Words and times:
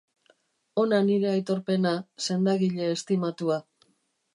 Hona 0.83 1.01
nire 1.11 1.29
aitorpena, 1.35 1.93
sendagile 2.31 2.93
estimatua. 2.99 3.65